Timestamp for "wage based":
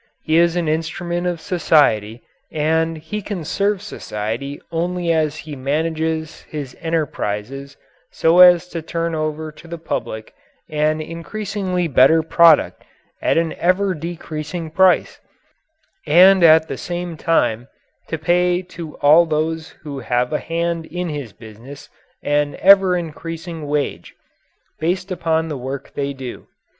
23.67-25.11